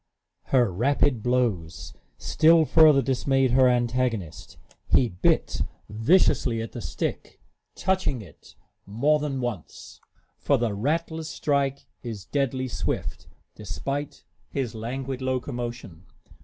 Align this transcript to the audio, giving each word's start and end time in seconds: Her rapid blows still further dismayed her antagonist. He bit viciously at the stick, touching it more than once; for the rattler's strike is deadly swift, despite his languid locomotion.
Her 0.45 0.73
rapid 0.73 1.21
blows 1.21 1.93
still 2.17 2.65
further 2.65 3.03
dismayed 3.03 3.51
her 3.51 3.67
antagonist. 3.69 4.57
He 4.87 5.09
bit 5.09 5.61
viciously 5.89 6.59
at 6.59 6.71
the 6.71 6.81
stick, 6.81 7.39
touching 7.75 8.19
it 8.23 8.55
more 8.87 9.19
than 9.19 9.41
once; 9.41 10.01
for 10.39 10.57
the 10.57 10.73
rattler's 10.73 11.29
strike 11.29 11.85
is 12.01 12.25
deadly 12.25 12.67
swift, 12.67 13.27
despite 13.53 14.23
his 14.49 14.73
languid 14.73 15.21
locomotion. 15.21 16.07